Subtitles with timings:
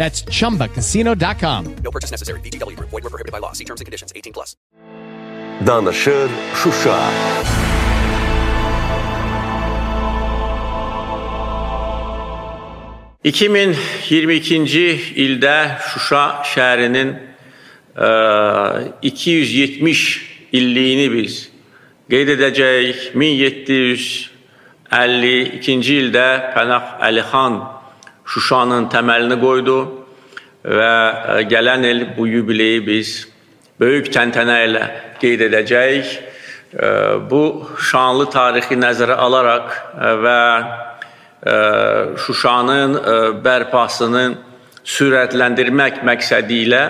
[0.00, 1.76] That's chumbacasino.com.
[1.84, 2.40] No purchase necessary.
[2.40, 2.88] VGW Group.
[2.88, 3.52] Void were prohibited by law.
[3.52, 4.14] See terms and conditions.
[4.16, 4.56] 18 plus.
[5.66, 7.10] Danışır Şuşa.
[13.24, 17.14] ...2022 ildə Şuşa şəhərinin
[17.96, 18.08] e,
[19.02, 21.48] 270 illiyini biz
[22.08, 23.12] qeyd edəcəyik.
[23.12, 26.26] 1752-ci ildə
[26.56, 27.79] Pənah Əlixan
[28.30, 29.76] Şuşanın təməlini qoydu
[30.62, 33.14] və e, gələn il bu yubileyi biz
[33.80, 34.82] böyük təntənə ilə
[35.22, 36.12] qeyd edəcəyik.
[36.70, 36.90] E,
[37.30, 37.42] Bu
[37.90, 40.42] şanlı tarixi nəzərə alaraq e, və
[42.20, 42.98] Şuşanın
[43.40, 44.24] bərpasını
[44.84, 46.82] sürətləndirmək məqsədi ilə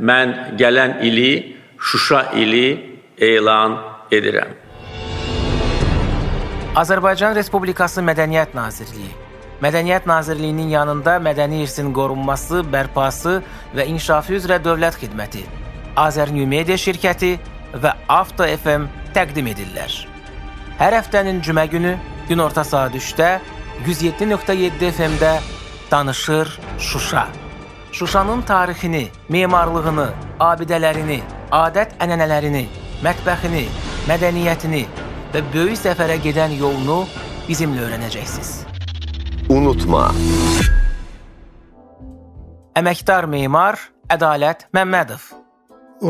[0.00, 3.76] mən gələn ili Şuşa ili elan
[4.08, 4.56] edirəm.
[6.80, 9.27] Azərbaycan Respublikası Mədəniyyət Nazirliyi
[9.58, 13.40] Mədəniyyət Nazirliyinin yanında mədəni irsin qorunması, bərpası
[13.74, 15.42] və inkişafı üzrə dövlət xidməti,
[15.98, 17.32] Azər New Media şirkəti
[17.82, 19.96] və Avto FM təqdim edirlər.
[20.78, 21.96] Hər həftənin cümə günü
[22.28, 23.32] günorta saat 3-də
[23.88, 25.32] 107.7 FM-də
[25.90, 27.26] danışır Şuşa.
[27.92, 30.06] Şuşanın tarixini, memarlığını,
[30.38, 31.18] abidələrini,
[31.50, 32.64] adət-ənənələrini,
[33.02, 33.66] mətbəxini,
[34.06, 34.86] mədəniyyətini
[35.34, 37.02] və böyük səfərə gedən yolunu
[37.50, 38.67] bizimlə öyrənəcəksiniz.
[39.48, 40.10] Unutma.
[42.76, 43.78] Əməkdar memar
[44.12, 45.22] Ədalət Məmmədov.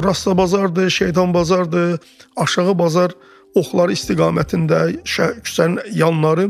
[0.02, 2.00] Rasta bazardır, şeytan bazardır,
[2.36, 3.14] aşağı bazar
[3.54, 6.48] oxları istiqamətində küçənin yanları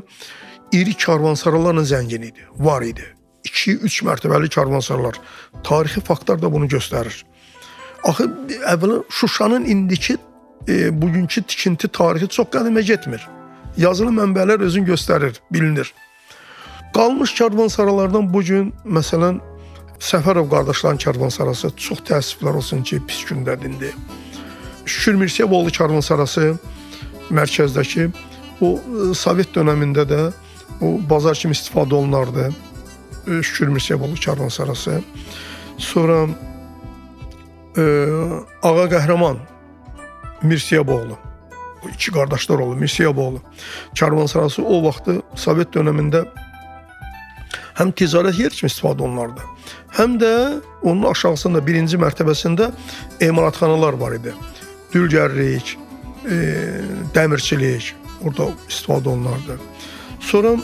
[0.72, 3.04] iri karvansaralarla zəngin idi, var idi.
[3.44, 5.20] 2-3 mərtəbəli karvansaralar.
[5.64, 7.20] Tarixi faktlar da bunu göstərir.
[8.08, 8.30] Axı
[8.64, 10.16] əvvəla Şuşanın indiki
[10.68, 13.28] e, bugünkü tikinti tarixi çox qədimə getmir.
[13.76, 15.92] Yazılı mənbələr özün göstərir, bilinir.
[16.94, 19.40] Qalmış karvansaralardan bu gün məsələn
[19.98, 23.94] Səfərov qardaşların karvansarası çox təəssüflər olsun ki, pis gündədir.
[24.86, 26.54] Şükür Mirsəyoğlu karvansarası
[27.34, 28.08] mərkəzdəki
[28.60, 30.20] o e, Sovet dövründə də
[30.80, 32.54] o bazar kimi istifadə olunardı.
[33.26, 35.02] E, Şükür Mirsəyoğlu karvansarası.
[35.78, 36.28] Sonra
[37.76, 37.82] e,
[38.62, 39.36] Ağa Qəhrəman
[40.42, 41.18] Mirsəyoğlu
[41.94, 42.80] iki qardaşlar oldu.
[42.80, 43.40] Mirsəyoğlu
[43.98, 46.24] karvansarası o vaxtı Sovet dövründə
[47.78, 49.44] həm ticarət yeri kimi istifadə olunardı.
[49.98, 50.32] Həm də
[50.82, 52.70] onun aşağısında birinci mərtəbəsində
[53.24, 54.34] emalatxanalar var idi.
[54.94, 55.76] Dülgərlik,
[56.26, 56.38] e,
[57.14, 57.92] dəmirçilik
[58.24, 59.58] orada istifadə olunardı.
[60.20, 60.56] Sonra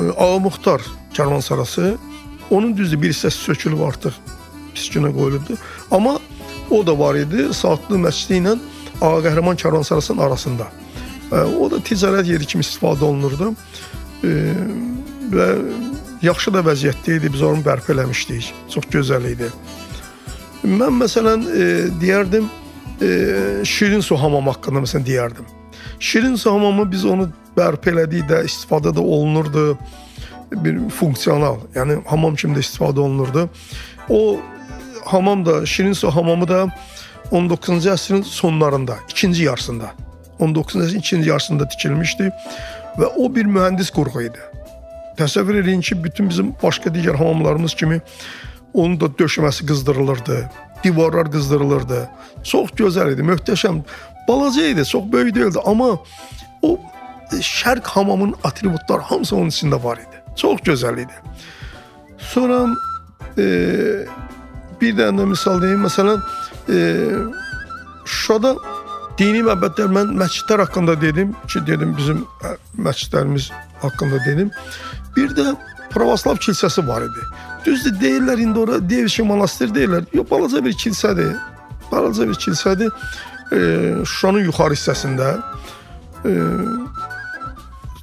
[0.00, 0.82] e, Ağa Muxtar
[1.16, 1.96] karvansarası
[2.50, 4.18] onun düzdür bir hissəsi sökülüb artıq
[4.74, 5.58] pis günə qoyulubdu.
[5.90, 6.18] Amma
[6.70, 8.56] o da var idi Saatlı məscidi ilə
[9.00, 10.66] Ağa Qəhrəman karvansarasının arasında.
[11.30, 13.54] E, o da ticarət yeri kimi istifadə olunurdu.
[14.24, 14.34] E,
[15.30, 15.46] və
[16.22, 17.32] yaxşı da vəziyyətdə idi.
[17.32, 18.52] Biz onu bərpa eləmişdik.
[18.72, 19.48] Çox gözəl idi.
[20.64, 21.66] Mən məsələn e,
[22.00, 22.48] deyərdim
[23.00, 23.08] e,
[23.64, 25.48] Şirin su hamamı haqqında məsələn deyərdim.
[26.00, 29.78] Şirin su hamamı biz onu bərpa elədik də istifadə də olunurdu.
[30.50, 33.48] Bir funksional, yəni hamam kimi də istifadə olunurdu.
[34.08, 34.40] O
[35.06, 36.66] hamam da Şirin su hamamı da
[37.30, 39.92] 19-cu əsrin sonlarında, ikinci yarısında
[40.40, 42.30] 19-cu əsrin ikinci yarısında tikilmişdi
[42.98, 44.42] və o bir mühəndis qurğu idi.
[45.20, 48.00] Təsəvvür edin ki, bütün bizim başqa digər hamamlarımız kimi
[48.72, 50.38] onun da döşəməsi qızdırılırdı,
[50.84, 52.08] divarlar qızdırılırdı.
[52.44, 53.82] Çox gözəl idi, möhtəşəm.
[54.28, 55.98] Balaca idi, çox böyük deyildi, amma
[56.62, 56.78] o
[57.32, 60.22] şərq hamamının atributları hamısı onun içində var idi.
[60.36, 61.16] Çox gözəl idi.
[62.18, 62.64] Sonra
[63.38, 63.44] e,
[64.80, 66.20] bir dənə də misal deyim, məsələn,
[66.68, 66.78] e,
[68.10, 68.54] Şuşada
[69.18, 72.54] dini məbədlər mən məscidlər haqqında dedim ki, dedim bizim ə,
[72.86, 73.50] məscidlərimiz
[73.82, 74.50] haqqında dedim.
[75.16, 75.54] Bir də
[75.90, 77.22] Pravoslav kilsəsi var idi.
[77.64, 80.06] Düzdür deyirlər indi ora Devşi monastır deyirlər.
[80.14, 81.34] Yox balaca bir kilsədir.
[81.92, 82.90] balaca bir kilsədir.
[83.52, 83.58] E,
[84.04, 85.30] Şuşanın yuxarı hissəsində
[86.24, 86.32] e,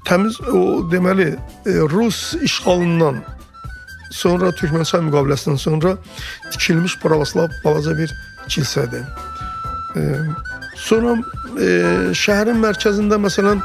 [0.07, 1.29] təmiz o deməli
[1.65, 3.21] e, Rus işğalından
[4.11, 5.95] sonra Türkmənistan müqaviləsindən sonra
[6.51, 8.13] tikilmiş pravoslav balaca bir
[8.47, 9.03] kilsədir.
[9.95, 10.01] E,
[10.75, 11.15] sonra
[11.59, 11.69] e,
[12.11, 13.63] şəhərin mərkəzində məsələn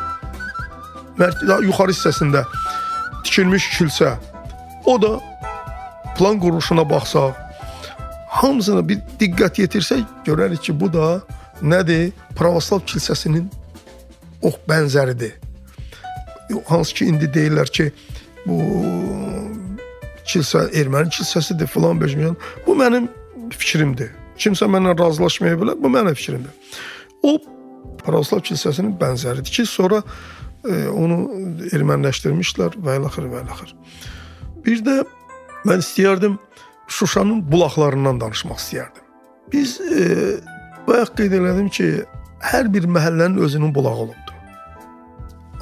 [1.19, 1.35] mər
[1.67, 2.47] yuxarı hissəsində
[3.25, 4.17] tikilmiş kilsə.
[4.87, 5.21] O da
[6.19, 7.33] plan quruluşuna baxsaq,
[8.29, 11.21] hamısına bir diqqət yetirsək görərik ki, bu da
[11.63, 12.13] nədir?
[12.37, 13.47] Pravoslav kilsəsinin
[14.43, 15.37] ox bənzəridir.
[16.69, 17.91] Hansı ki indi deyirlər ki,
[18.47, 18.59] bu
[20.29, 22.37] kilsə erməni kilsəsidir filan beşmiyan.
[22.67, 23.09] Bu mənim
[23.53, 24.13] fikrimdir.
[24.41, 26.53] Kimsə mənimlə razılaşmaya bilər, bu mənim fikrimdir.
[27.23, 27.39] O
[28.03, 30.03] Pravoslav kilsəsinin bənzəridir ki, sonra
[30.71, 31.19] onu
[31.75, 33.75] erməniləşdirmişlər və ilaxır və ilaxır.
[34.65, 35.03] Bir də
[35.67, 36.39] mən istəyərdim
[36.93, 39.05] Şuşanın bulaqlarından danışmaq istəyərdim.
[39.53, 40.03] Biz e,
[40.87, 41.87] bayaq qeyd elədim ki,
[42.43, 44.35] hər bir məhəllənin özünün bulağı olubdu.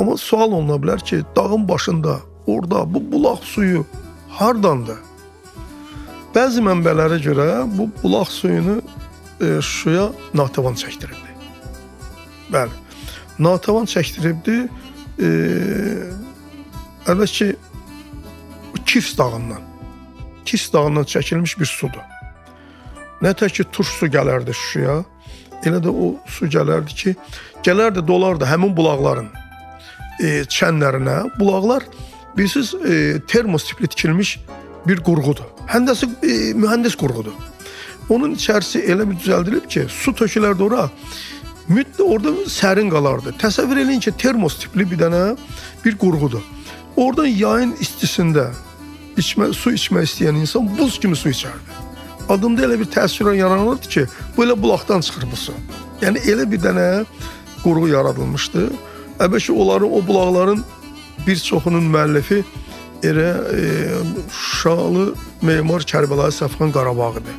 [0.00, 3.84] Amma sual oluna bilər ki, dağın başında, orada bu bulaq suyu
[4.28, 4.98] hardandır?
[6.34, 7.46] Bəzi mənbələrə görə
[7.78, 8.80] bu bulaq suyunu
[9.40, 11.34] e, Şuşaya Natəvan çəkdiribdi.
[12.52, 12.74] Bəli.
[13.38, 14.68] Natəvan çəkdiribdi.
[17.10, 17.50] Əlbəttə ki,
[18.86, 19.62] Kifs dağından
[20.44, 22.02] Kis dağından çəkilmiş bir sudur.
[23.22, 24.96] Nə tək ki turş su gələrdi Şuşaya,
[25.68, 27.14] elə də o su gələrdi ki,
[27.66, 29.28] gələrdi dolardı həmin bulaqların
[30.20, 31.18] e, çənlərinə.
[31.38, 31.84] Bulaqlar
[32.36, 34.38] bilirsiniz e, termos tipli tikilmiş
[34.88, 35.46] bir qurğudur.
[35.68, 37.36] Həndəsi e, mühəndis qurğudur.
[38.10, 40.88] Onun içərisi elə bir düzəldilib ki, su tökülərdi ora.
[41.70, 43.34] Mütlə orada sərin qalardı.
[43.38, 45.22] Təsəvvür eləyin ki, termos tipli bir dənə
[45.84, 46.42] bir qurğudur.
[46.98, 48.48] Oradan yayın istisində
[49.20, 51.78] içmə, su içmək istəyən insan buz kimi su içərdi.
[52.30, 54.04] Adımda elə bir təəssürat yaranırdı ki,
[54.36, 55.54] bu elə bulaqdan çıxır bu su.
[56.02, 56.88] Yəni elə bir dənə
[57.62, 58.66] qurğu yaradılmışdı.
[59.20, 60.64] Əlbəttə onların o bulaqların
[61.26, 62.42] bir çoxunun müəllifi
[63.06, 63.62] elə e,
[64.32, 65.12] Şuşalı
[65.42, 67.34] memar Kərbəlayı Səfxan Qarabağ idi.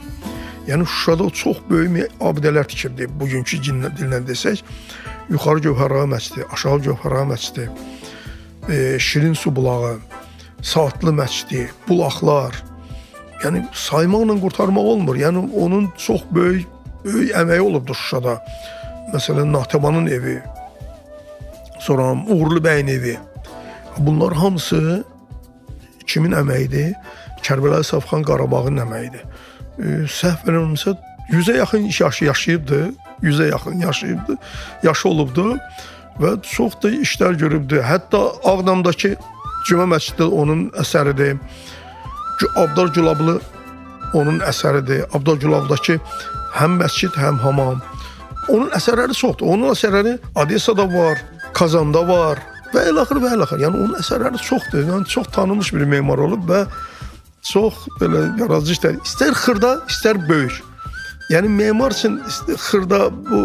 [0.67, 3.07] Yəni Şuşada çox böyük abidələr tikirdi.
[3.19, 4.61] Bugünkü dillə desək,
[5.29, 7.69] yuxarı Gövhərağa məscidi, aşağı Gövhərağa məscidi,
[8.69, 9.97] e, Şirin su bulağı,
[10.61, 12.63] Saatlı məscidi, bulaqlar.
[13.43, 15.15] Yəni saymaqla qurtarmaq olmur.
[15.15, 16.67] Yəni onun çox böyük
[17.05, 18.37] böyük əməyi olubdu Şuşada.
[19.13, 20.41] Məsələn, Natəmanın evi,
[21.79, 23.17] sonra Uğurlu bəyin evi.
[23.97, 25.03] Bunlar hamısı
[26.07, 26.93] kimin əməyidir?
[27.41, 29.25] Kərbəlayı Səfxan Qarabağın əməyidir.
[29.81, 30.95] Səhv eləmirəmsə
[31.31, 32.79] 100-ə yaxın yaşı yaşayıbdı.
[33.23, 34.37] 100-ə yaxın yaşayıbdı.
[34.83, 35.57] Yaşı olubdu
[36.21, 37.81] və çox da işlər görübdü.
[37.81, 39.15] Hətta Ağdamdakı
[39.67, 41.37] Cümə məscidi onun əsəridir.
[42.57, 43.39] Abdar Gülablı
[44.13, 45.05] onun əsəridir.
[45.13, 45.99] Abdar Gülabdakı
[46.57, 47.81] həm məscid, həm hamam.
[48.49, 49.53] Onun əsərləri çoxdur.
[49.53, 51.21] Onun əsərləri Odessada var,
[51.53, 52.41] Kazanda var
[52.73, 53.61] və ilaxır və ilaxır.
[53.65, 54.87] Yəni onun əsərləri çoxdur.
[54.89, 56.65] Yəni çox tanınmış bir memar olub və
[57.41, 58.99] çox belə yaradıcı işlər.
[59.05, 60.61] İstər xırda, istər böyük.
[61.31, 63.39] Yəni memar üçün xırda bu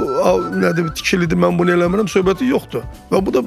[0.59, 2.83] nədir tikilidir, mən bunu eləmirəm söhbəti yoxdur.
[3.13, 3.43] Və bu da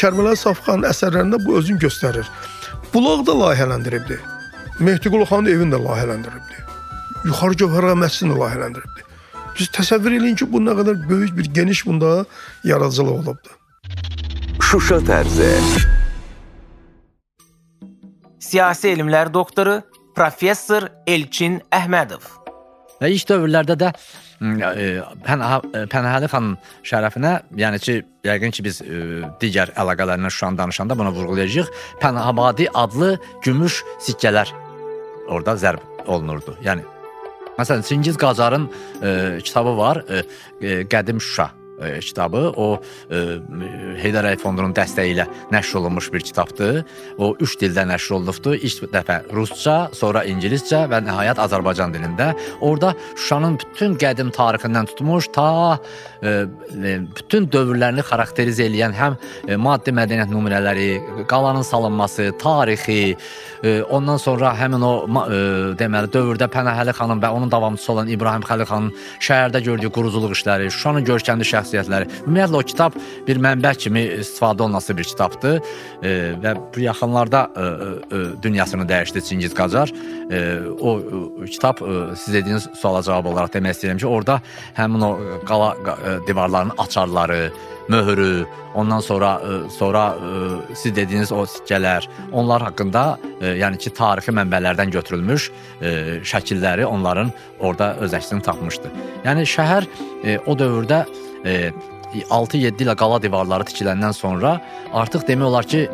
[0.00, 2.28] Kərbəlayı Safxanın əsərlərində bu özünü göstərir.
[2.94, 4.18] Bulaq da layihələndiribdi.
[4.80, 6.60] Mehdiqulu xanın evini də layihələndiribdi.
[7.28, 9.08] Yuxarı Gövhərə məscidini layihələndiribdi.
[9.58, 12.24] Biz təsəvvür eləyin ki, bu nə qədər böyük bir geniş bunda
[12.64, 13.52] yaradıcılıq olubdu.
[14.72, 15.52] Şuşa tərzi.
[18.40, 19.82] Siyasi elmlər doktoru
[20.14, 22.28] professor Elçin Əhmədov
[23.02, 23.90] Və ilk dövrlərdə də
[24.42, 27.94] Pənahəli xanın şərəfinə, yəni ki,
[28.26, 31.70] yəqin ki biz ə, digər əlaqələrindən Şuşanı danışanda bunu vurğulayacağıq.
[32.02, 34.50] Pənahabadi adlı gümüş sikkələr
[35.28, 36.56] orada zərb olunurdu.
[36.66, 36.82] Yəni
[37.58, 40.24] məsələn Çingiz Qacarın ə, kitabı var, ə,
[40.90, 41.61] Qədim Şuşa e,
[42.00, 42.52] kitabı.
[42.56, 43.38] O e,
[44.02, 46.82] Heydər Əliyev fondunun dəstəyi ilə nəşr olunmuş bir kitabdır.
[47.18, 48.54] O 3 dildə nəşr olunubdu.
[48.54, 52.32] İlk dəfə rusca, sonra ingiliscə və nəhayət Azərbaycan dilində.
[52.60, 55.78] Orada Şuşanın bütün qədim tarixindən tutmuş ta
[56.22, 56.46] e,
[57.16, 60.90] bütün dövrlərini xarakterizə edən həm e, maddi mədəniyyət nümunələri,
[61.30, 63.16] qalanın salınması, tarixi,
[63.62, 65.40] e, ondan sonra həmin o e,
[65.78, 70.70] deməli dövrdə Pənahəli xanın və onun davamçısı olan İbrahim Xəlil xanın şəhərdə gördüyü quruculuq işləri,
[70.70, 72.08] Şuşanın görkəmli şəhər şəxsiyyətləri.
[72.26, 75.60] Ümumiyyətlə o kitab bir mənbə kimi istifadə olunası bir kitabdır
[76.02, 79.92] e, və bu yaxınlarda e, e, dünyasını dəyişdi Çingiz Qacar.
[80.80, 81.00] O
[81.46, 81.82] kitab
[82.16, 84.40] siz dediyiniz suala cavab olaraq demək istəyirəm ki, orada
[84.76, 85.10] həmin o
[85.46, 85.74] qala
[86.26, 87.52] divarlarının açarları,
[87.88, 89.40] möhrü, ondan sonra
[89.78, 90.14] sonra
[90.74, 95.50] siz dediyiniz o sikkələr, onlar haqqında yəni ki, tarixi mənbələrdən götürülmüş
[96.32, 98.88] şəkilləri onların orada öz əksini tapmışdı.
[99.26, 99.90] Yəni şəhər
[100.46, 101.04] o dövrdə
[101.44, 104.58] 6-7 ilə qala divarları tikiləndən sonra
[104.92, 105.86] artıq demək olar ki,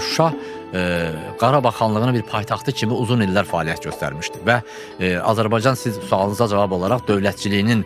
[0.00, 0.30] Şuşa
[0.74, 4.60] e, Qarabağ xanlığının bir paytaxtı kimi uzun illər fəaliyyət göstərmişdi və
[5.00, 7.84] e, Azərbaycan siz sualınıza cavab olaraq dövlətçiliyinin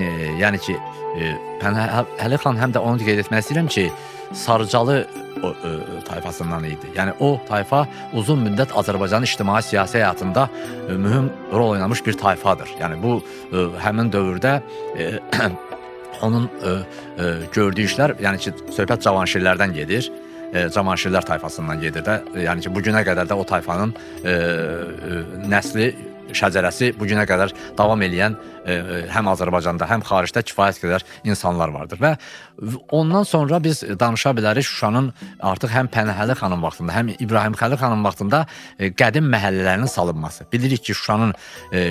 [0.00, 0.08] e,
[0.40, 0.76] yəni ki,
[1.16, 3.90] e, Pənahəli xan həm də onu qeyd etmək istəyirəm ki,
[4.32, 5.06] Sarıcalı
[5.42, 5.70] o, e,
[6.06, 6.92] tayfasından idi.
[6.94, 10.46] Yəni o tayfa uzun müddət Azərbaycanın ictimai siyasi həyatında
[10.88, 12.76] e, mühüm rol oynamış bir tayfadır.
[12.80, 13.18] Yəni bu
[13.50, 14.60] e, həmin dövrdə
[14.96, 15.10] e,
[16.22, 20.10] onun e, e, gördüyü işlər, yəni ki, söhbət Cavanşirlərdən gedir
[20.52, 22.18] e, Cavanşirlər tayfasından gedir də.
[22.46, 25.90] Yəni ki, bu günə qədər də o tayfanın e, e, nəsli
[26.36, 31.72] şəcərəsi bu günə qədər davam eləyən e, e, həm Azərbaycanda, həm xaricdə kifayət qədər insanlar
[31.74, 32.14] vardır və
[32.92, 35.10] ondan sonra biz danışa bilərik Şuşanın
[35.52, 38.44] artıq həm Pənahəli xanın vaxtında, həm İbrahim Xəlil xanın vaxtında
[38.78, 40.46] e, qədim məhəllələrinin salınması.
[40.52, 41.34] Bilirik ki, Şuşanın
[41.72, 41.82] e,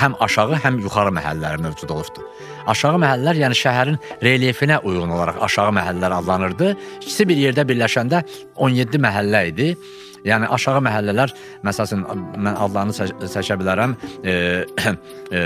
[0.00, 2.24] həm aşağı, həm yuxarı məhəllələri mövcud olubdu.
[2.68, 6.74] Aşağı məhəllələr, yəni şəhərin relyefinə uyğun olaraq aşağı məhəllələr adlanırdı.
[7.02, 8.24] İkisi bir yerdə birləşəndə
[8.56, 9.72] 17 məhəllə idi.
[10.26, 11.34] Yəni aşağı məhəllələr,
[11.66, 12.04] məsələn,
[12.38, 13.96] mən adlarını çəkə bilərəm.
[14.24, 14.34] E,
[15.36, 15.42] e,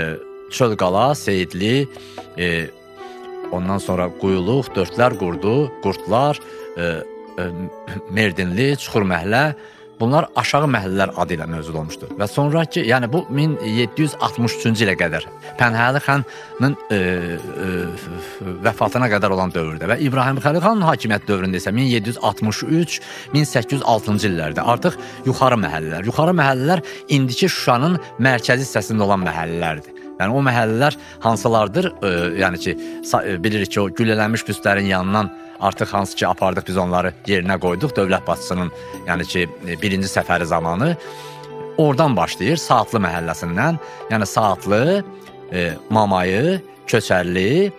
[0.53, 1.87] Çölqala, Seyidli,
[2.37, 2.49] e,
[3.53, 6.39] ondan sonra Quyuluq, Dördlər qurdu, Qurtlar,
[6.77, 6.89] e,
[7.41, 7.47] e,
[8.13, 9.45] Merdinli, Çuxur məhəllə,
[9.99, 12.09] Bunlar aşağı məhəllələr adı ilə mövcud olmuşdur.
[12.17, 15.23] Və sonrakı, yəni bu 1763-cü ilə qədər
[15.59, 16.99] Pənahəli xanın e, e,
[18.65, 24.93] vəfatına qədər olan dövrdə və İbrahim Xəlil xanın hakimiyyət dövründə isə 1763-1806-cı illərdə artıq
[25.29, 26.01] yuxarı məhəllələr.
[26.09, 26.79] Yuxarı məhəllələr
[27.13, 29.93] indiki Şuşanın mərkəzi hissəsində olan məhəllələrdir.
[30.19, 31.85] Yəni o məhəllələr hansılardır?
[32.01, 32.03] E,
[32.41, 32.71] yəni ki,
[33.45, 35.27] bilirik ki, o güllələnmiş büstlərin yanından
[35.63, 38.71] Artıq hansı ki apardıq biz onları yerinə qoyduq dövlət başçısının,
[39.07, 39.45] yəni ki,
[39.81, 40.89] birinci səfəri zamanı.
[41.77, 43.79] Oradan başlayır Saatlı məhəlləsindən,
[44.11, 44.81] yəni Saatlı,
[45.53, 47.71] e, Mamayı, Köçərli,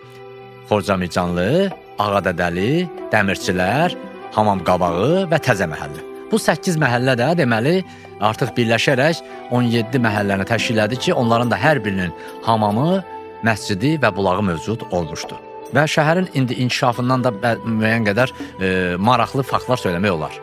[0.71, 3.95] Xorcamircanlı, Ağadədəli, Dəmirçilər,
[4.33, 6.09] Hamam qabağı və Təzə məhəllə.
[6.33, 7.76] Bu 8 məhəllə də deməli
[8.25, 9.21] artıq birləşərək
[9.53, 12.17] 17 məhəlləni təşkil edir ki, onların da hər birinin
[12.49, 13.03] hamamı,
[13.45, 15.37] məscidi və bulağı mövcud olmuşdu.
[15.75, 17.33] Və şəhərin indi inkişafından da
[17.64, 18.69] müəyyən qədər e,
[19.02, 20.37] maraqlı faktlar söyləmək olar.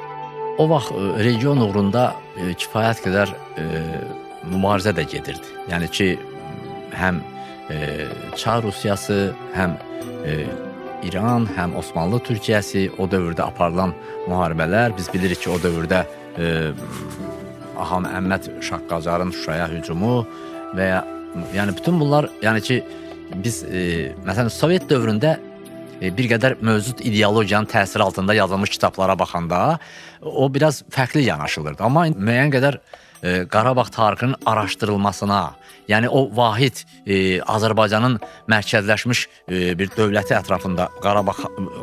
[0.59, 3.67] O vaxt e, region uğrunda e, kifayət qədər e,
[4.51, 5.55] mübarizə də gedirdi.
[5.71, 6.09] Yəni ki,
[6.99, 7.21] həm
[7.71, 7.77] e,
[8.35, 9.77] Çar Rusiyası, həm
[10.25, 10.41] e,
[11.07, 13.95] İran, həm Osmanlı Türkiyəsi o dövrdə aparılan
[14.27, 16.03] müharibələr, biz bilirik ki, o dövrdə
[16.37, 16.71] e,
[17.79, 20.25] Ahan Əhməd Şah Qacarın Şuşaya hücumu
[20.75, 20.99] və ya
[21.55, 22.83] yəni bütün bunlar, yəni ki,
[23.35, 25.35] biz e, məsələn Sovet dövründə
[26.01, 29.79] e, bir qədər mövcud ideologiyanın təsiri altında yazılmış kitablara baxanda
[30.21, 31.83] o biraz fərqli yanaşılırdı.
[31.83, 32.79] Amma müəyyən qədər
[33.23, 35.41] e, Qarabağ tarixinin araşdırılmasına,
[35.89, 38.19] yəni o vahid e, Azərbaycanın
[38.51, 41.37] mərkəzləşmiş e, bir dövləti ətrafında Qarabağ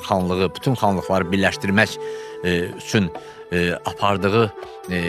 [0.08, 1.98] xanlığı, bütün xanlıqları birləşdirmək
[2.44, 3.10] e, üçün
[3.52, 4.48] e, apardığı
[4.90, 5.02] e,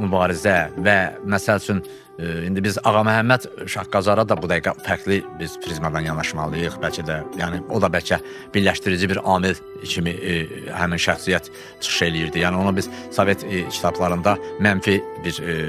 [0.00, 1.84] mübarizə və məsəl üçün
[2.18, 6.78] indi biz Ağa Məhəmməd Şahqazara da bu dəqiqə fərqli biz prizmadan yanaşmalıyıq.
[6.82, 8.20] Bəlkə də, yəni o da bəlkə
[8.54, 10.38] birləşdirici bir amil kimi e,
[10.70, 12.44] həmin şəxsiyyət çıxış eləyirdi.
[12.46, 15.60] Yəni onu biz Sovet e, kitablarında mənfi bir e,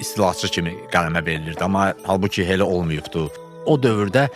[0.00, 3.41] istilahçı kimi qələmə verilirdi, amma halbuki elə olmayıbdı.
[3.66, 4.26] O dövrdə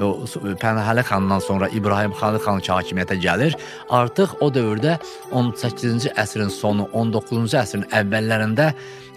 [0.00, 0.24] o
[0.60, 3.56] Pənahəli xandan sonra İbrahim Xanlı xan hakimiyyətə gəlir.
[3.90, 4.98] Artıq o dövrdə
[5.30, 8.72] 18-ci əsrin sonu, 19-cu əsrin əvvəllərində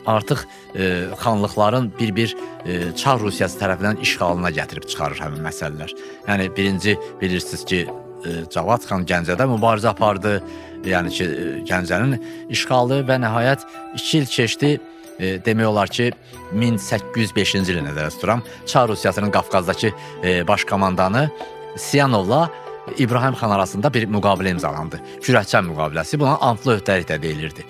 [0.05, 0.45] artıq
[0.75, 5.93] e, xanlıqların bir-bir e, Çar Rusiyası tərəfindən işğalına gətirib çıxarır həmin məsələlər.
[6.27, 7.85] Yəni birinci bilirsiniz ki,
[8.25, 10.37] e, Cavad xan Gəncədə mübarizə apardı.
[10.85, 12.19] Yəni ki, e, Gəncənin
[12.53, 13.65] işğalı və nəhayət
[13.97, 14.75] 2 il keçdi.
[15.19, 16.11] E, demək olar ki,
[16.53, 18.43] 1805-ci ili nəzərdə tuturam.
[18.65, 19.91] Çar Rusiyasının Qafqazdakı
[20.23, 21.29] e, baş komandanı
[21.77, 22.49] Siyanovla
[22.97, 25.01] İbrahim xan arasında bir müqavilə imzalandı.
[25.21, 26.19] Kürəkçən müqaviləsi.
[26.19, 27.65] Buna antlı öhdəlik də deyilirdi.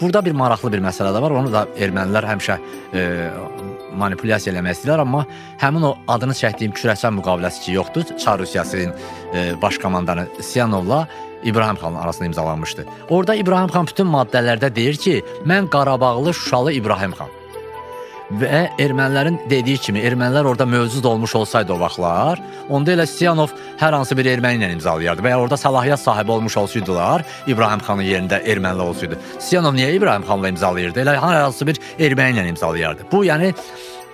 [0.00, 1.34] Burada bir maraqlı bir məsələ də var.
[1.40, 2.58] Onu da ermənilər həmişə
[2.94, 3.06] e,
[3.98, 5.24] manipulyasiya eləmək istəyirlər, amma
[5.60, 8.16] həmin o adını çəkdiyim kürəsən müqaviləsi ki, yoxdur.
[8.22, 8.94] Çar Rusiyasının
[9.34, 11.06] e, baş komandanı Siyanovla
[11.44, 12.86] İbrahim xanın arasında imzalanmışdı.
[13.10, 17.28] Orada İbrahim xan bütün maddələrdə deyir ki, mən Qarabağlı Şuşalı İbrahim xan.
[18.30, 23.94] və ermənilərin dediyi kimi ermənilər orada mövcud olmuş olsaydı o vaxtlar, onda elə Siyanov hər
[23.94, 28.40] hansı bir erməni ilə imzalayardı və ya orada səlahiyyət sahibi olmuş olsaydılar, İbrahim xanın yerində
[28.42, 29.18] ermənilər olsaydı.
[29.38, 31.04] Siyanov niyə İbrahim xanla imzalayırdı?
[31.04, 33.06] Elə hər hansı bir erməni ilə imzalayardı.
[33.12, 33.52] Bu yəni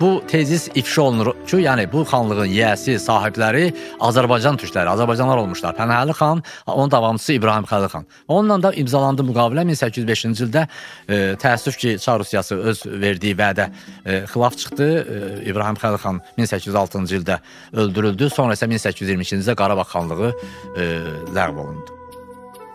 [0.02, 3.68] Bu tezis ifşa olunur ki, yəni bu xanlığın yiyəsi, sahibləri
[4.02, 5.76] Azərbaycan türkləri, Azərbaycanlılar olmuşlar.
[5.78, 8.06] Pənahəli xan, onun davamçısı İbrahim Xəlil xan.
[8.28, 10.64] Onunla da imzalandı müqavilə 1805-ci ildə
[11.06, 13.68] e, təəssüf ki, Çar Rusiyası öz verdiyi vədə
[14.04, 14.88] e, xilaf çıxdı.
[14.98, 17.36] E, İbrahim Xəlil xan 1806-cı ildə
[17.72, 18.30] öldürüldü.
[18.30, 20.88] Sonra isə 1822-ci ildə Qarabağ xanlığı e,
[21.36, 22.00] ləğv olundu.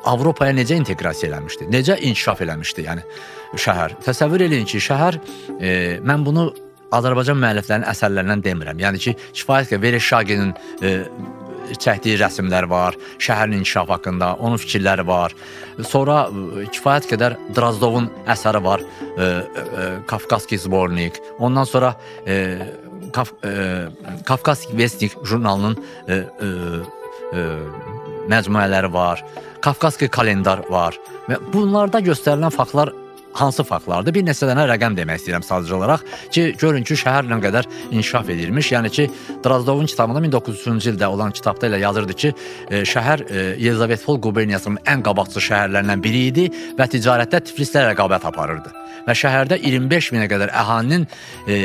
[0.05, 1.67] Avropaya necə inteqrasiya eləmişdi?
[1.75, 2.87] Necə inkişaf eləmişdi?
[2.87, 3.03] Yəni
[3.59, 3.97] şəhər.
[4.07, 5.19] Təsəvvür eləyin ki, şəhər
[5.59, 5.73] e,
[6.07, 6.47] mən bunu
[6.95, 8.79] Azərbaycan müəlliflərinin əsərlərindən demirəm.
[8.79, 10.93] Yəni ki, kifayət qədər Vereshaginin e,
[11.75, 15.35] çəkdiyi rəsmlər var, şəhərin inkişafı haqqında, onun fikirləri var.
[15.83, 21.19] Sonra e, kifayət qədər Drazdovun əsəri var, e, e, Kafkaski Zbornik.
[21.39, 21.95] Ondan sonra
[22.27, 22.37] e,
[23.13, 23.87] Kaf, e,
[24.25, 25.77] Kafkas Vestnik jurnalının
[26.07, 26.47] e, e,
[27.33, 27.43] e,
[28.31, 29.23] məcmuələri var.
[29.63, 30.95] Kafkaski kalendar var.
[31.27, 32.93] Və bunlarda göstərilən faktlar
[33.37, 34.15] hansı faktlardır?
[34.15, 36.03] Bir neçə dənə rəqəm demək istəyirəm sadəcə olaraq
[36.33, 38.71] ki, görün ki, şəhər nə qədər inkişaf edilmiş.
[38.75, 39.07] Yəni ki,
[39.45, 42.33] Drazdovun kitabında 1903-cü ildə olan kitabda elə yazırdı ki,
[42.69, 48.75] e, şəhər e, Yelizavetpol quberniyasının ən qabaqcıl şəhərlərindən biri idi və ticarətdə Tiflislə rəqabət aparırdı.
[49.07, 51.07] Və şəhərdə 25 minə qədər əhalinin
[51.47, 51.57] e,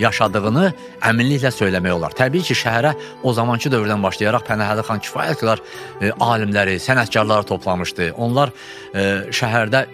[0.00, 0.68] yaşadığını
[1.04, 2.14] əminliklə söyləmək olar.
[2.16, 5.64] Təbii ki, şəhərə o zamanki dövrdən başlayaraq Pənahəli xan kifayət qədər
[6.00, 8.12] e, alimləri, sənətkarları toplamışdı.
[8.16, 8.54] Onlar
[8.94, 9.84] e, şəhərdə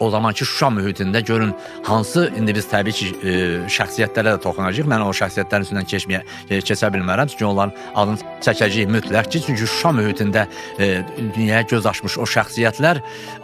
[0.00, 1.54] o zamanki Şuşa mühitində görün
[1.86, 3.34] hansı indi biz təbii ki e,
[3.72, 4.88] şəxsiyyətlərə də toxunacağıq.
[4.90, 7.30] Mən o şəxsiyyətlərin üstündən keçməyə e, keçə bilmərəm.
[7.32, 10.46] Çünki onların adını çəkəcəyik mütləq ki, çünki Şuşa mühitində
[10.78, 13.02] e, dünyaya göz açmış o şəxsiyyətlər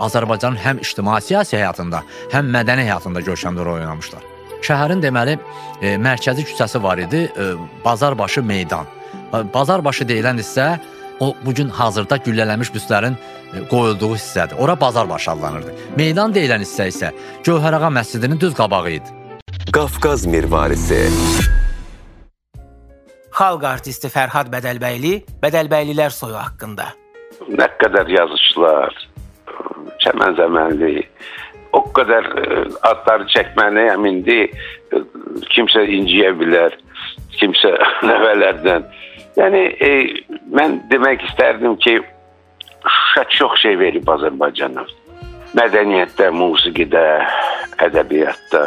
[0.09, 4.25] Azərbaycanın həm ictimai siyasi həyatında, həm mədəni həyatında görkəmli rol oynamışlar.
[4.65, 5.39] Şəhərin deməli
[5.83, 7.53] e, mərkəzi küçəsi var idi, e,
[7.85, 8.87] Bazarbaşı meydan.
[9.55, 10.77] Bazarbaşı deyilən hissə
[11.21, 13.17] o bu gün hazırda güllələnmiş büstlərin
[13.55, 14.57] e, qoyulduğu hissədir.
[14.59, 15.75] Ora bazar başı adlanırdı.
[15.97, 17.13] Meydan deyilən hissə isə
[17.45, 19.21] Gövhərağa məscidinin düz qabağı idi.
[19.73, 21.01] Qafqaz mirvarisi
[23.35, 26.93] Xalq artisti Fərhad Bədəlbəyli Bədəlbəylilər soyu haqqında.
[27.51, 28.95] Nə qədər yazıçılar,
[30.05, 31.03] Çəmən Zəmənli,
[31.75, 32.45] o qədər e,
[32.87, 35.01] adları çəkməni əmindi e,
[35.55, 36.77] kimsə inciyə bilər,
[37.41, 37.75] kimsə
[38.11, 38.87] nəvələrdən.
[39.35, 39.91] Yəni e,
[40.55, 42.01] mən demək istərdim ki,
[42.85, 44.83] Şuşa çox şey verib Azərbaycana.
[45.57, 47.05] Mədəniyyətdə, musiqidə,
[47.87, 48.63] ədəbiyyatda,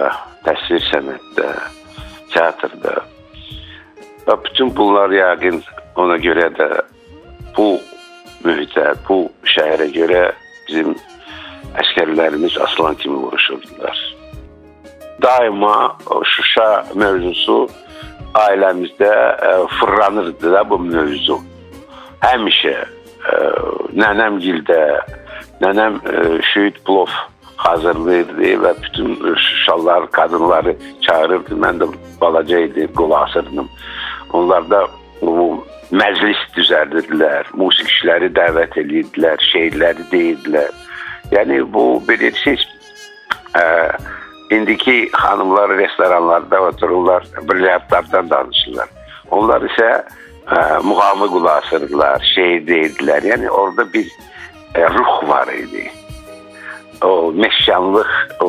[0.48, 1.52] təsvir sənətdə,
[2.34, 2.96] teatrda.
[4.26, 5.62] Və bütün bunlar yəqin
[6.02, 6.70] ona görə də
[7.58, 7.68] bu
[8.48, 10.24] mühitə, bu şəhərə görə
[10.68, 10.96] bizim
[11.78, 14.00] əskərlərimiz aslan kimi vuruşurdular.
[15.22, 15.98] Daima
[16.34, 17.68] Şuşa mövzusu
[18.38, 21.39] ailəmizdə ə, e, fırlanırdı da bu mövzu.
[22.23, 22.86] Həmişə ə,
[23.34, 23.39] e,
[23.97, 24.82] nənəm gildə,
[25.63, 27.12] nənəm ə, e, şəhid plov
[27.58, 31.58] hazırlayırdı və bütün uşaqlar, qadınları çağırırdı.
[31.63, 31.89] Mən də
[32.21, 33.69] balaca idi, qulaq asırdım.
[34.34, 34.84] Onlar da
[35.21, 40.69] bu məclis düzəldirdilər, musiqiçiləri dəvət edirdilər, şeirləri deyirdilər.
[41.32, 42.63] Yəni bu bilirsiniz,
[43.58, 43.65] ə,
[44.50, 48.88] İndiki xanımlar restoranlarda otururlar, brilyantlardan danışırlar.
[49.32, 49.88] Onlar isə
[50.48, 53.28] ə, e, muğamı qulaq asırdılar, şeir deyirdilər.
[53.28, 55.90] Yəni orada bir ə, e, ruh var idi.
[57.04, 58.48] O meşyanlıq, o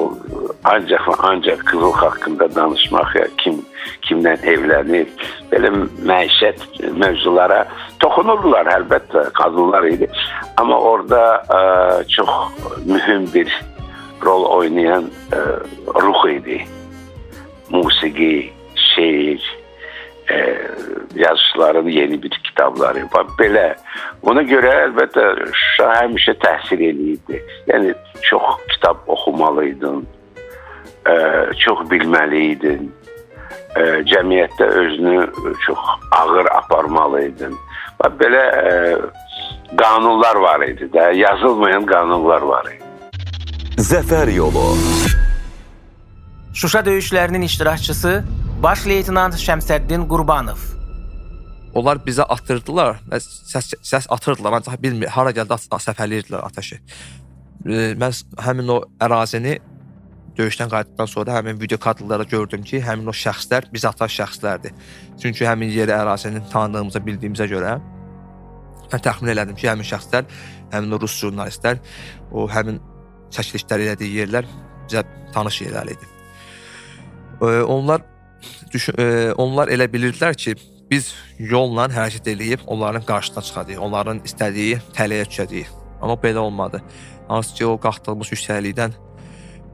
[0.65, 3.59] ancaq və ancaq qızıl haqqında danışmaq, ya kim
[4.07, 5.11] kimdən evlənir,
[5.51, 5.73] belə
[6.07, 6.63] məişət
[6.95, 7.65] mövzulara
[7.99, 10.07] toxunurdular əlbəttə, qadınlar idi.
[10.63, 12.31] Amma orada ə, e, çox
[12.87, 13.51] mühüm bir
[14.25, 15.39] rol oynayan e,
[16.03, 16.65] ruh idi.
[17.71, 19.59] Musiqi, şeir,
[20.31, 20.59] e,
[21.15, 23.27] yazıçıların yeni bir kitabları var.
[23.39, 23.75] Belə.
[24.23, 27.43] Ona görə əlbəttə Şuşa həmişə təhsil eləyirdi.
[27.71, 30.07] Yəni çox kitab oxumalıydın,
[31.09, 31.15] e,
[31.65, 32.91] çox bilməliydin.
[33.77, 35.31] E, cəmiyyətdə özünü
[35.67, 35.79] çox
[36.17, 37.55] ağır aparmalıydın.
[38.01, 38.73] Və belə e,
[39.77, 42.88] qanunlar var idi də, yazılmayan qanunlar var idi.
[43.79, 44.75] Zəfər yolu.
[46.53, 48.25] Şuşa döyüşlərinin iştirakçısı
[48.62, 50.59] Baş leytenant Şəmsəddin Qurbanov.
[51.79, 54.57] Onlar bizə atırdılar və səs, səs atırdılar.
[54.59, 56.81] Ancaq bilmir, hara gəldi səfərləyirdilər atəşi.
[58.03, 59.55] Mən həmin o ərazini
[60.41, 64.75] döyüşdən qayıtdıqdan sonra həmin video kadrlarda gördüm ki, həmin o şəxslər biz atan şəxslərdir.
[65.23, 67.79] Çünki həmin yeri ərazini tanıdığımıza, bildiyimizə görə
[68.91, 70.27] mən təxmin elədim ki, həmin şəxslər,
[70.75, 71.79] həmin o rus jurnalistlər
[72.35, 72.83] o həmin
[73.35, 74.49] çəkilişlər elədiyi yerlər
[74.88, 76.09] bizə tanış yerlər idi.
[77.43, 78.03] E, onlar
[78.73, 80.55] düşün, e, onlar elə bilirdilər ki,
[80.91, 85.73] biz yolla hərəkət eləyib onların qarşısına çıxacağıq, onların istədiyi tələyə düşəcəyik.
[86.01, 86.83] Amma belə olmadı.
[87.29, 88.95] Hansı ki, o qalxdığımız yüksəklikdən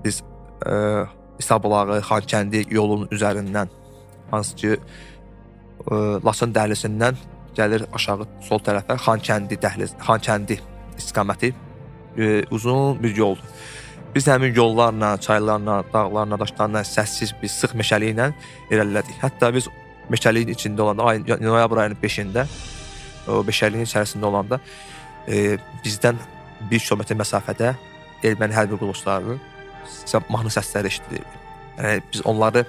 [0.05, 0.23] biz
[0.67, 0.75] e,
[1.39, 3.71] İsabulağı, Xankəndi yolunun üzərindən
[4.31, 5.95] hansı ki e,
[6.27, 7.21] Laçın dəhlisindən
[7.57, 10.59] gəlir aşağı sol tərəfə Xankəndi dəhliz, Xankəndi
[10.99, 11.55] istiqaməti
[12.19, 13.45] e, uzun bir yoldur.
[14.15, 18.29] Biz həmin yollarla, çaylarla, dağlarla, daşlarla səssiz bir sıx meşəli ilə
[18.71, 19.19] irəlilədik.
[19.23, 19.67] Hətta biz
[20.11, 22.47] meşəliyin içində olanda ay, noyabr ayının 5-də
[23.29, 24.61] o meşəliyin içərisində olanda
[25.27, 26.21] e, bizdən
[26.71, 27.75] 1 kilometr məsafədə
[28.25, 29.41] erməni hərbi qulluqçularının
[30.31, 31.43] mahnı səsləri eşidilirdi.
[31.79, 32.65] Yəni biz onları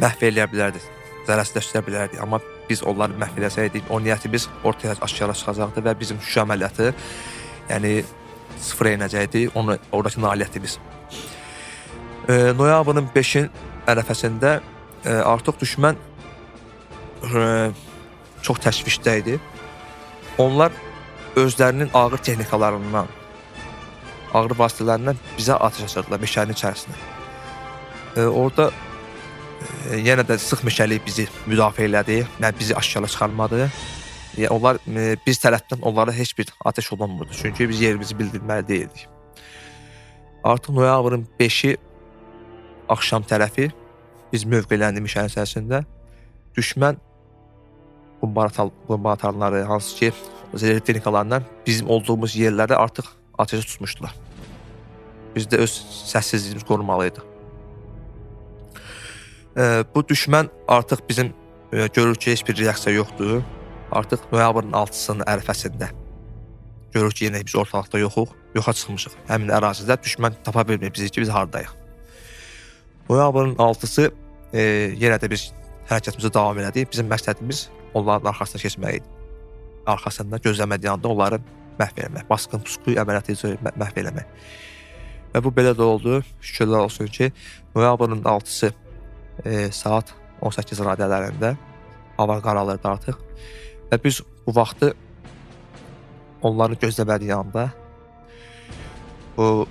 [0.00, 0.84] məhv eləyə bilərdik,
[1.28, 6.46] zərərsizləşdirə bilərdik, amma biz onları məhv eləsəydik, o niyyətimiz ortaya aşkara çıxacaqdı və bizim Şuşa
[6.46, 6.92] əməliyyatı
[7.70, 8.04] yəni
[8.60, 10.78] sıfıra enəcəkdi, onu oradakı nailiyyətimiz.
[12.28, 13.50] E, noyabrın 5-in
[13.86, 14.58] ərəfəsində
[15.04, 15.98] e, artıq düşmən
[17.26, 17.44] e,
[18.42, 19.38] çox təşvişdə idi.
[20.38, 20.72] Onlar
[21.36, 23.08] özlərinin ağır texnikalarından,
[24.34, 26.96] ağır vasitələrindən bizə atəş açırdılar meşənin içərisinə.
[28.16, 28.70] E, orada
[29.90, 33.70] e, yenə də sıx meşəlik bizi müdafiə elədi, yəni bizi aşkara çıxarmadı.
[34.36, 37.32] Yəni onlar e, biz tərəfdən onlara heç bir atəş olunmurdu.
[37.32, 39.06] Çünki biz yerimizi bildirməli deyildik.
[40.44, 41.76] Artıq noyabrın 5-i
[42.88, 43.70] axşam tərəfi
[44.32, 45.82] biz mövqeləndik meşənin içərisində.
[46.56, 47.00] Düşmən
[48.22, 50.12] bombardmanları, hansı ki,
[50.54, 53.08] zərər texnikalarından bizim olduğumuz yerlərdə artıq
[53.40, 54.14] atəşə tutmuşdular.
[55.34, 55.80] Biz də öz
[56.12, 57.24] səssizliyimizi qorumalıydıq.
[59.56, 61.32] E, bu düşmən artıq bizim
[61.72, 63.42] e, görür ki, heç bir reaksiya yoxdur
[63.92, 65.90] artıq noyabrın 6-sının ərəfəsində
[66.94, 69.16] görürük ki, yenə biz ortalıqda yoxuq, yoxa çıxmışıq.
[69.28, 71.74] Həmin ərazidə düşmən tapa bilmir bizi ki, biz hardayıq.
[73.10, 74.08] Noyabrın 6-sı
[74.52, 74.62] e,
[74.96, 75.50] yenə də biz
[75.90, 76.88] hərəkətimizə davam elədik.
[76.92, 79.12] Bizim məqsədimiz onların arxasına keçmək idi.
[79.86, 81.40] Arxasında gözləmədiyi anda onları
[81.78, 84.32] məhv eləmək, basqın pusqu əməliyyatı məhv eləmək.
[85.34, 86.22] Və bu belə də oldu.
[86.40, 87.32] Şükürlər olsun ki,
[87.74, 88.72] noyabrın 6-sı
[89.44, 91.56] e, saat 18 radələrində
[92.16, 93.20] hava qaralırdı artıq.
[93.90, 94.94] Və biz bu vaxtı
[96.42, 97.70] onları gözləmədiyi anda
[99.36, 99.66] bu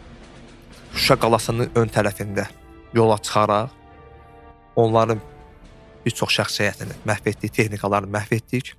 [0.95, 2.45] Şuşa qalasının ön tərəfində
[2.95, 3.73] yola çıxaraq
[4.80, 5.19] onların
[6.06, 8.71] bir çox şəxsiyyətini məhv etdik, texnikalarını məhv etdik.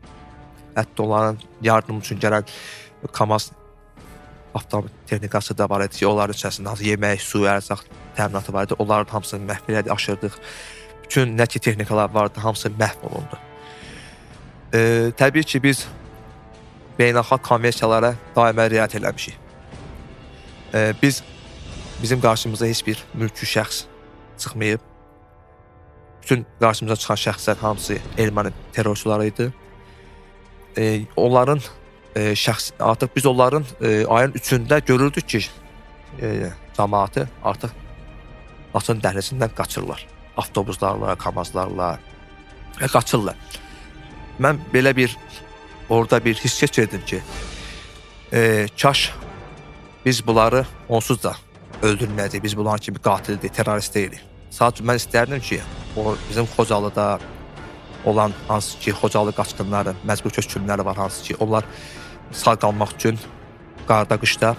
[0.77, 2.49] Hətta onların yardım üçün gələn
[3.13, 3.51] KAMAZ
[4.55, 7.85] avtomobil texnikası da var idi onların içərisində hansı yemək, su, ərzaq
[8.17, 8.79] təminatı var idi.
[8.79, 10.41] Onların hamısını məhv elədik, aşırdıq.
[11.05, 13.46] Bütün nə ki texnikalar vardı, hamısı məhv olundu.
[14.75, 15.85] E, təbii ki, biz
[16.99, 19.37] beynəlxalq konvensiyalara daimə riayət eləmişik.
[20.75, 21.23] E, biz
[22.03, 23.85] bizim qarşımıza heç bir mülki şəxs
[24.39, 24.81] çıxmayıb.
[26.23, 29.53] Bütün qarşımıza çıxan şəxslər hamısı erməni terrorçuları idi.
[30.79, 31.61] E, onların
[32.17, 35.45] e, şəxs artıq biz onların e, ayın 3-də görürdük ki,
[36.23, 37.71] e, cəmaatı artıq
[38.77, 40.03] Laçın dəhlizindən qaçırlar.
[40.37, 41.95] Avtobuslarla, kamazlarla
[42.77, 43.37] və qaçırlar
[44.41, 45.17] mən belə bir
[45.89, 47.21] orada bir hiss keçirdim ki,
[48.33, 49.13] e, kaş
[50.05, 51.35] biz bunları onsuz da
[51.83, 52.43] öldürməyəcəyik.
[52.43, 54.23] Biz bunların kimi qatildir, terrorist deyilik.
[54.51, 55.61] Sadəcə mən istərdim ki,
[55.97, 57.19] o bizim Xocalıda
[58.05, 61.65] olan hansı ki, Xocalı qaçqınları, məcbur köçkünləri var hansı ki, onlar
[62.33, 63.19] sağ qalmaq üçün
[63.89, 64.55] qarda, qışda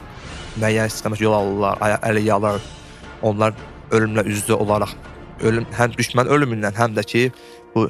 [0.60, 2.62] müəyyən istiqamət yol alırlar, əli yalar.
[3.22, 3.54] Onlar
[3.92, 4.92] ölümlə üzdə olaraq
[5.42, 7.24] ölüm həm düşmən ölümündən, həm də ki
[7.76, 7.88] bu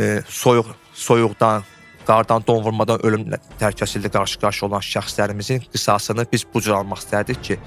[0.00, 1.64] e, soyuq soyuqdan,
[2.06, 7.58] qardan, don vurmadan ölümlə təhlükəsizliklə qarşı-qarşı olan şəxslərimizin qisasını biz bu cür almaq istərdik ki,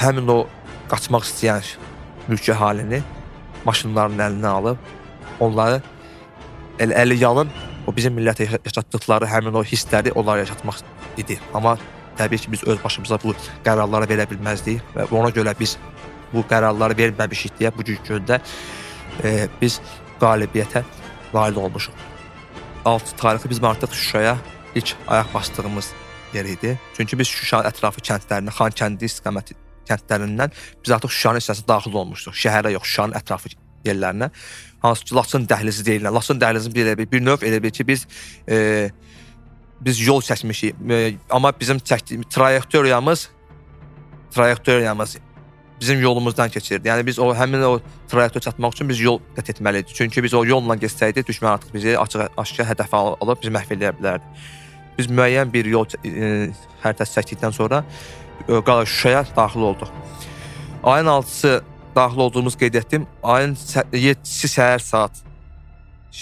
[0.00, 0.38] həmin o
[0.90, 1.74] qaçmaq istəyən
[2.28, 3.02] mülki halini
[3.64, 5.80] maşınların əlinə alıb onları
[6.78, 7.50] elə əli yalın
[7.86, 10.80] o bizim millətə yaşatdıqları həmin o hissləri onlara yaşatmaq
[11.20, 11.38] idi.
[11.54, 11.76] Amma
[12.18, 13.34] təbii ki, biz öz başımıza bu
[13.66, 15.76] qərarları verə bilməzdik və ona görə biz
[16.32, 18.40] bu qərarları verməmişik deyə bu gündə
[19.22, 19.80] e, biz
[20.20, 20.84] qalibiyyətə
[21.34, 21.92] nail olmuşuq.
[22.84, 24.36] 6 tarixi bizim artıq Şuşaya
[24.74, 25.90] ilk ayaq basdığımız
[26.34, 26.78] yer idi.
[26.96, 29.56] Çünki biz Şuşa ətrafı kəndlərinə, Xankəndi istiqaməti
[29.88, 30.52] kəndlərindən
[30.84, 32.34] biz artıq Şuşanın içərisinə daxil olmuşduq.
[32.44, 34.30] Şəhərə yox, Şuşanın ətrafı yerlərinə.
[34.82, 36.14] Hansı ki, Laçın dəhlizi deyirlər.
[36.14, 38.06] Laçın dəhlizinin bir, bir, bir növ elə bil ki, biz
[38.48, 38.90] e,
[39.80, 40.76] biz yol çəkmişik.
[40.92, 43.28] E, amma bizim çəkdiyimiz trayektoriyamız
[44.34, 45.16] trayektoriyamız
[45.80, 46.88] bizim yolumuzdan keçirdi.
[46.88, 49.94] Yəni biz o həmin o trayektor çatmaq üçün biz yol qət etməliydik.
[49.94, 53.92] Çünki biz o yolla getsəydik, düşmən artıq bizi açıq aşkar hədəfə alıb bizi məhv edə
[53.98, 54.44] bilərdi.
[54.98, 56.50] Biz müəyyən bir yol e,
[56.82, 57.84] xəritəsi çəkdikdən sonra
[58.48, 59.88] e, Şuşaya daxil olduq.
[60.82, 61.62] Ayın 6-sı
[61.96, 63.06] daxil olduğumuz qeyd etdim.
[63.22, 65.24] Ayın 7-si səhər saat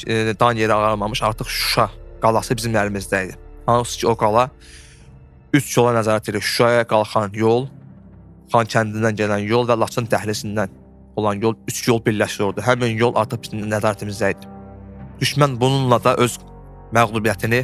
[0.06, 1.90] e, dan yeri ağarmamış artıq Şuşa
[2.22, 3.36] qalası bizim əlimizdə idi.
[3.66, 4.48] Hansı ki o qala
[5.52, 6.40] 3 yola nəzarət edir.
[6.40, 7.66] Şuşaya qalxan yol,
[8.52, 10.72] Xan kəndindən gələn yol və Laçın dəhlizindən
[11.16, 12.64] olan yol 3 yol birləşir orada.
[12.66, 14.50] Həmin yol artıq bizim nəzarətimizdə idi.
[15.20, 16.38] Düşmən bununla da öz
[16.92, 17.62] məğlubiyyətini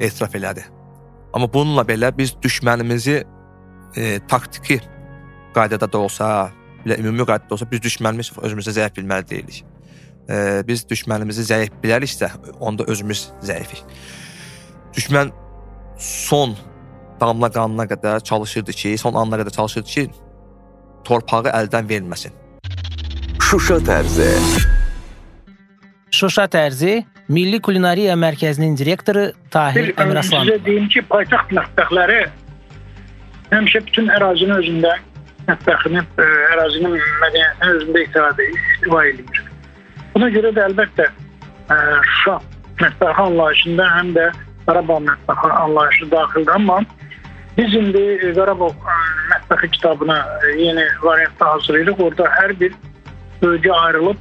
[0.00, 0.64] etiraf elədi.
[1.32, 3.22] Amma bununla belə biz düşmənimizi
[3.96, 4.80] e, taktiki
[5.54, 6.50] qaydada da olsa,
[6.84, 9.62] belə ümumi qaydada olsa biz düşmənimiz özümüzü zəif bilməli deyilik.
[10.28, 13.84] E, biz düşmənimizi zəif biləriksə, onda özümüz zəifik.
[14.96, 15.32] Düşmən
[15.98, 16.56] son
[17.22, 20.04] damla qanına qədər çalışırdı ki, son anlara qədər çalışırdı ki,
[21.06, 22.34] torpağı əldən verməsin.
[23.42, 24.28] Şuşa tərzi.
[26.12, 26.94] Şuşa tərzi
[27.32, 30.48] Milli Kulinariya Mərkəzinin direktoru Tahir Bir Əmiraslan.
[30.48, 32.20] sizə deyim ki, paytaxt mətbəxləri
[33.52, 34.92] həmişə bütün ərazinin özündə
[35.48, 39.42] mətbəxini, ə, ərazinin mədəniyyətini özündə ifadə istiva edir.
[40.14, 41.78] Buna görə də əlbəttə ə,
[42.14, 42.38] Şuşa
[42.82, 44.26] mətbəxi anlayışında həm də
[44.66, 46.80] Qarabağ mətbəxi anlayışı daxildir, amma
[47.56, 48.70] biz indi Qarabağ
[49.32, 50.18] mətbəxi kitabına
[50.56, 52.00] yeni variantda hazırlayırıq.
[52.06, 52.72] Orada hər bir
[53.42, 54.16] bölgə ayrılıb,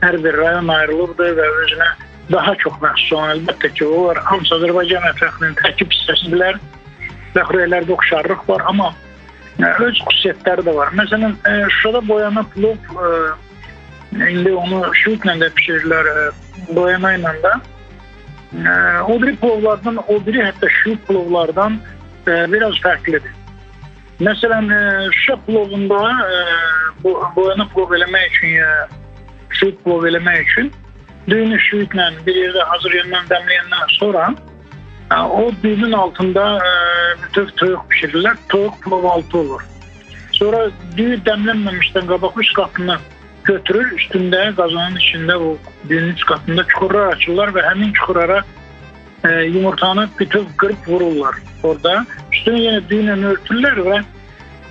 [0.00, 1.90] hər bir rayon ayrılıbdır və özünə
[2.32, 4.22] daha çox məxsus olan əlbəttə ki, o var.
[4.30, 6.58] Hamısı Azərbaycan mətbəxinin tərkib hissəsidirlər
[7.34, 8.90] və xörəklərdə oxşarlıq var, amma
[9.60, 10.92] öz xüsusiyyətləri də var.
[10.96, 11.36] Məsələn,
[11.76, 12.76] Şuşada boyana plov
[14.10, 16.22] indi onu şutla da bişirirlər, ə,
[16.74, 17.52] boyana ilə də.
[19.06, 21.78] O biri plovlardan, o biri hətta şut plovlardan
[22.26, 23.32] ə, biraz fərqlidir.
[24.20, 24.80] Məsələn, ə,
[25.16, 26.40] Şuşa plovunda ə,
[27.04, 28.70] bu boyana plov eləmək üçün ya
[29.56, 30.70] şut plov eləmək üçün
[31.28, 34.28] düyünü şüyütlə bir yerdə hazır yöndən dəmləyəndən sonra
[35.10, 36.74] ə, o düyünün altında ə,
[37.24, 38.36] bütöv toyuq bişirirlər.
[38.48, 39.64] Toyuq plov altı olur.
[40.36, 42.96] Sonra düyü dəmlənməmişdən qabaq üst qatını
[43.44, 45.56] götürür, üstündə qazanın içində o
[45.88, 48.42] düyünün üst qatında çuxurlar açırlar və həmin çuxurlara
[49.24, 52.04] ə, yumurtanı bütöv qırıb vururlar orada.
[52.32, 54.02] Üstünü yenə düyünlə örtürlər və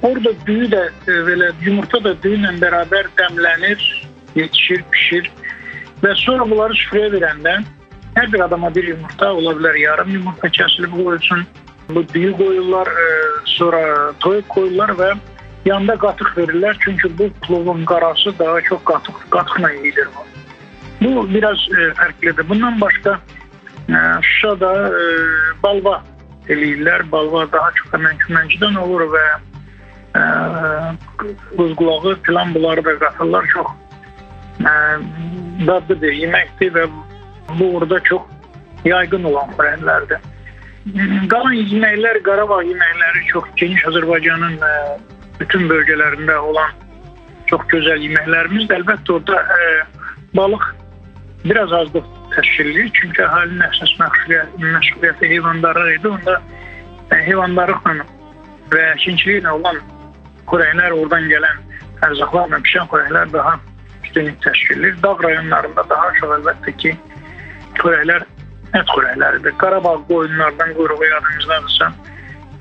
[0.01, 3.83] orada düyü də ə, belə yumurta da düyünlə bərabər dəmlənir,
[4.35, 5.31] yetişir, pişir.
[6.03, 7.59] Və sonra bunları süfrəyə verəndə
[8.15, 11.43] hər bir adama bir yumurta, ola bilər yarım yumurta kəsilib qoyulsun.
[11.89, 13.09] Bu düyü qoyurlar, e,
[13.45, 13.81] sonra
[14.19, 15.09] toyuq qoyurlar və
[15.65, 16.77] yanında qatıq verirlər.
[16.79, 20.07] Çünki bu plovun qarası daha çox qatıq, qatıqla yeyilir.
[21.01, 22.49] Bu biraz e, fərqlidir.
[22.49, 23.38] Bundan başqa e,
[24.21, 25.03] Şuşada e,
[25.63, 25.99] balva
[26.47, 27.05] eləyirlər.
[27.11, 29.25] Balva daha çox əmənçidən olur və
[30.15, 30.23] e,
[31.57, 33.47] quzqulağı filan bunları da qatırlar.
[33.53, 33.67] Çox
[34.61, 34.73] e,
[35.67, 36.89] dadlıdır, yeməkdir və
[37.59, 38.21] bu orada çox
[38.85, 40.27] yaygın olan xörəklərdir.
[41.29, 44.71] Qalan yeməklər, Qarabağ yeməkləri çox geniş Azərbaycanın ə,
[45.39, 46.71] bütün bölgələrində olan
[47.51, 48.79] çox gözəl yeməklərimizdir.
[48.79, 49.67] Əlbəttə orada ə,
[50.37, 50.65] balıq
[51.45, 52.91] biraz azlıq təşkil edir.
[52.93, 56.07] Çünki əhalinin əsas məşğuliyyəti, heyvandarlıq idi.
[56.07, 56.35] Onda
[57.09, 57.95] ə, heyvandarlıqla
[58.73, 59.79] və əkinçiliklə olan
[60.49, 61.63] xörəklər, oradan gələn
[62.07, 63.55] ərzaqlarla pişən xörəklər daha
[64.03, 64.99] üstünlük təşkil edir.
[65.03, 66.93] Dağ rayonlarında daha çox əlbəttə ki,
[67.79, 68.27] xörəklər
[68.77, 69.57] ət xörəkləridir.
[69.63, 71.91] Qarabağ qoyunlardan quyruğu yadınızdadırsa,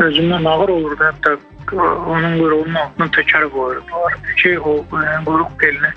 [0.06, 1.04] özündən ağır olurdu.
[1.04, 1.36] Hətta
[1.76, 5.90] onun quyruğunun altına təkər qoyurdular ki, o e, quyruq belini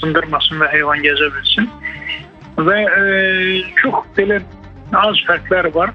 [0.00, 1.70] sındırmasın və heyvan gəzə bilsin.
[2.56, 4.38] Və e, çox belə
[4.94, 5.94] az fərqlər var.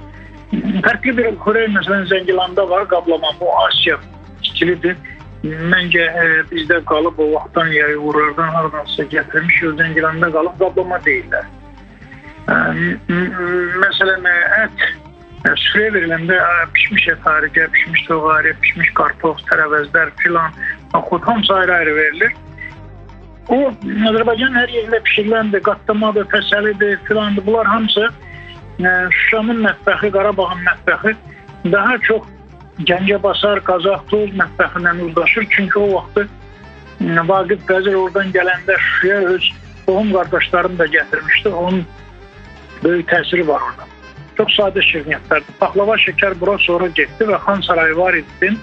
[0.52, 4.00] Fərqli bir xörək məsələn Zəngilanda var, qablama bu Asiya
[4.43, 4.98] stilidir.
[5.43, 11.48] Məncə e, bizdə qalıb o vaxtdan ya Urardan hardansa gətirmiş, Zəngilanda qalıb qablama deyirlər.
[12.50, 12.58] E,
[13.86, 20.12] məsələn ət e, süfrəyə veriləndə ə, pişmiş ət haricə, pişmiş toyuq ayrı, pişmiş kartof, tərəvəzlər
[20.19, 20.60] filan,
[21.08, 22.36] xud hamısı ayrı-ayrı verilir.
[23.50, 23.58] O
[24.10, 27.46] Azərbaycan hər yerində bişiriləndir, qatlamadır, fəsəlidir, filandır.
[27.48, 31.16] Bunlar hamısı ə, Şuşanın mətbəxi, Qarabağın mətbəxi
[31.74, 32.28] daha çox
[32.86, 35.48] Gəncəbasar, Qazaxtoz mətbəxindən uzlaşır.
[35.56, 36.28] Çünki o vaxtı
[37.00, 39.50] Vaqif Vəzir oradan gələndə Şuşaya öz
[39.88, 41.50] qohum qardaşlarını da gətirmişdi.
[41.50, 41.86] Onun
[42.84, 43.90] böyük təsiri var orada.
[44.38, 45.58] Çox sadə şirniyyətlərdir.
[45.60, 48.54] Paxlava şəkər bura sonra getdi və Xan Sarayı var idi.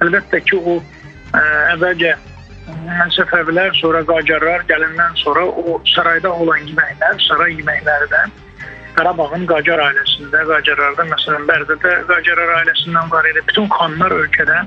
[0.00, 0.78] Əlbəttə ki, o
[1.34, 1.42] ə,
[1.74, 2.14] əvvəlcə
[3.16, 8.22] Səfəvilər, sonra Qacarlar gələndən sonra o sarayda olan yeməklər, saray yeməkləri də
[8.96, 13.42] Qarabağın Qacar ailəsində, Qacarlarda, məsələn, Bərdədə Qacarlar ailəsindən var idi.
[13.48, 14.58] Bütün xanlar ölkədə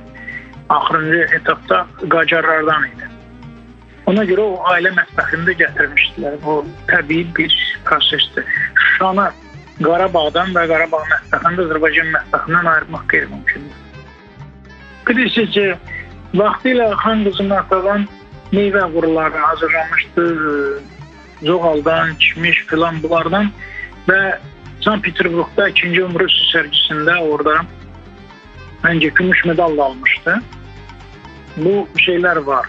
[0.69, 3.09] axırıncı etapda Qacarlardan idi.
[4.11, 6.39] Ona görə o ailə mətbəxində gətirmişdilər.
[6.43, 6.57] Bu
[6.91, 8.47] təbii bir prosesdir.
[8.85, 9.29] Şuşanı
[9.83, 13.79] Qarabağdan və Qarabağ mətbəxində Azərbaycan mətbəxindən ayırmaq qeyri-mümkündür.
[15.07, 15.65] Bilirsiniz ki,
[16.33, 18.07] vaxtilə xan qızının atadan
[18.53, 20.25] meyvə quruları hazırlanmışdı.
[21.43, 23.51] Zoğaldan, kişmiş filan bunlardan
[24.07, 24.19] və
[24.81, 27.63] Sankt Peterburqda 2-ci Umrus sərgisində orada
[28.83, 30.39] məncə gümüş medal da almışdı.
[31.57, 32.67] Bu şeylər var.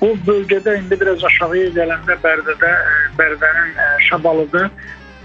[0.00, 4.62] O bölgədə indi biraz aşağıya gələndə Bərdədə e, Bərdənin e, Şabalıdı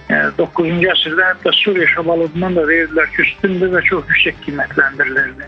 [0.09, 5.47] 9-cu əsrdə hətta Suriya şabalından da verdilər ki, üstündə və çox yüksək qiymətləndirilirdi.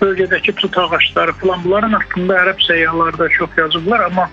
[0.00, 4.30] Bölgədəki tut ağacları falan bunların haqqında ərəb səyyahlarda çox yazıblar, amma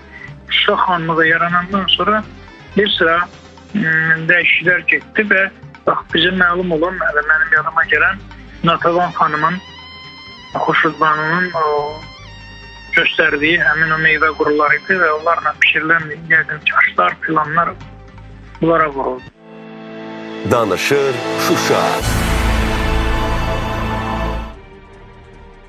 [0.48, 2.22] Şuşa xanlığı yaranandan sonra
[2.76, 3.18] bir sıra
[3.74, 5.42] dəyişikliklər getdi və
[5.86, 8.22] bax bizə məlum olan, hələ mənim yadıma gələn
[8.64, 9.58] Natavan xanımın
[10.54, 11.64] Xoşudbanının o
[12.96, 17.74] göstərdiyi həmin o meyvə quruları idi və onlarla bişirilən yəqin çaşlar, filanlar
[18.60, 19.22] bunlara vuruldu.
[20.50, 21.14] Danışır
[21.48, 21.84] Şuşa.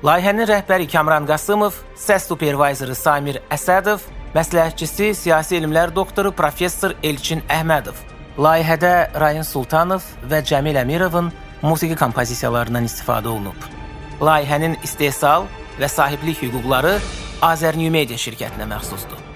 [0.00, 8.00] Layihənin rəhbəri Kamran Qasımov, səs supervizoru Samir Əsədov, məsləhətçisi siyasi elmlər doktoru professor Elçin Əhmədov.
[8.40, 11.28] Layihədə Rayin Sultanov və Cəmil Əmirovun
[11.60, 13.68] musiqi kompozisiyalarından istifadə olunub.
[14.24, 15.44] Layihənin istehsal
[15.76, 16.96] və sahiblik hüquqları
[17.44, 19.29] Azərnew Media şirkətinə məxsusdur.